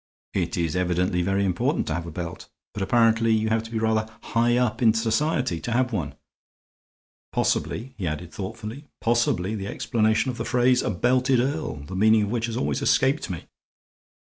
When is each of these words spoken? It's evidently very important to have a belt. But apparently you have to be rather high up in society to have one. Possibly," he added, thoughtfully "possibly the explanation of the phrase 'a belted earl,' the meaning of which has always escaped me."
It's 0.33 0.73
evidently 0.73 1.21
very 1.21 1.45
important 1.45 1.85
to 1.85 1.93
have 1.93 2.07
a 2.07 2.11
belt. 2.11 2.49
But 2.73 2.81
apparently 2.81 3.31
you 3.35 3.49
have 3.49 3.61
to 3.61 3.69
be 3.69 3.77
rather 3.77 4.09
high 4.29 4.57
up 4.57 4.81
in 4.81 4.95
society 4.95 5.59
to 5.59 5.71
have 5.73 5.93
one. 5.93 6.15
Possibly," 7.31 7.93
he 7.99 8.07
added, 8.07 8.31
thoughtfully 8.33 8.85
"possibly 8.99 9.53
the 9.53 9.67
explanation 9.67 10.31
of 10.31 10.37
the 10.39 10.43
phrase 10.43 10.81
'a 10.81 10.89
belted 10.89 11.39
earl,' 11.39 11.83
the 11.85 11.95
meaning 11.95 12.23
of 12.23 12.31
which 12.31 12.47
has 12.47 12.57
always 12.57 12.81
escaped 12.81 13.29
me." 13.29 13.45